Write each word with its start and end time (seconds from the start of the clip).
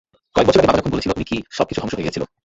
কয়েক 0.33 0.47
বছর 0.47 0.59
আগে 0.63 0.69
বাবা 0.69 0.79
যখন 0.79 0.91
বলেছিল 0.93 1.11
উনি 1.17 1.25
কী, 1.31 1.37
সবকিছু 1.57 1.79
ধ্বংস 1.81 1.93
হয়ে 1.95 2.05
গিয়েছিল। 2.05 2.23